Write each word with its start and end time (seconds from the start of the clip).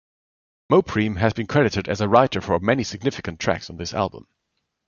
Mopreme 0.71 1.17
has 1.19 1.31
been 1.31 1.45
credited 1.45 1.87
as 1.87 2.01
a 2.01 2.09
writer 2.09 2.41
for 2.41 2.59
many 2.59 2.83
significant 2.83 3.39
tracks 3.39 3.69
on 3.69 3.77
this 3.77 3.93
album. 3.93 4.25